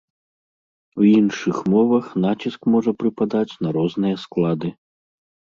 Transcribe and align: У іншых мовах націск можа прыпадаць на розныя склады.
У 1.01 1.05
іншых 1.19 1.59
мовах 1.73 2.09
націск 2.25 2.61
можа 2.77 2.91
прыпадаць 3.03 3.59
на 3.67 3.75
розныя 3.79 4.15
склады. 4.23 4.69